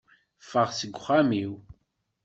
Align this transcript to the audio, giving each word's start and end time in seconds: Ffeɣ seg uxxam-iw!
Ffeɣ 0.41 0.69
seg 0.73 0.93
uxxam-iw! 0.95 1.53